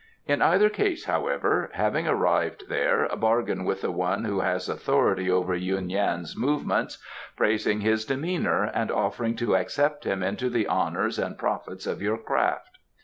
"In 0.25 0.41
either 0.41 0.67
case, 0.71 1.05
however, 1.05 1.69
having 1.75 2.07
arrived 2.07 2.69
there, 2.69 3.07
bargain 3.15 3.63
with 3.65 3.81
the 3.81 3.91
one 3.91 4.23
who 4.25 4.39
has 4.39 4.67
authority 4.67 5.29
over 5.29 5.53
Yuen 5.53 5.91
Yan's 5.91 6.35
movements, 6.35 6.97
praising 7.37 7.81
his 7.81 8.03
demeanour 8.03 8.63
and 8.63 8.89
offering 8.89 9.35
to 9.35 9.55
accept 9.55 10.05
him 10.05 10.23
into 10.23 10.49
the 10.49 10.67
honours 10.67 11.19
and 11.19 11.37
profits 11.37 11.85
of 11.85 12.01
your 12.01 12.17
craft. 12.17 12.79